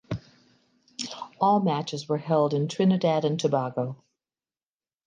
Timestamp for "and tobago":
3.23-4.03